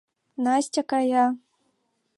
Настя 0.43 0.81
кая. 0.89 1.25